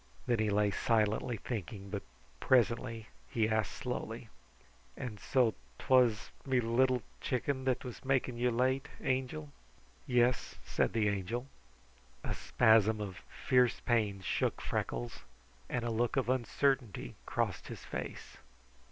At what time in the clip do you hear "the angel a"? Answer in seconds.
10.93-12.33